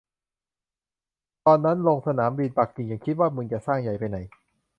[1.45, 4.17] ตอนนั้นลงสนามบินปักกิ่งยังคิดว่า มึงจะสร้างใหญ่ไปไหน